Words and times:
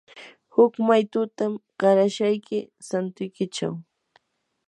huk 0.55 0.73
maytutam 0.87 1.53
qarashayki 1.79 2.57
santuykichaw. 2.87 3.73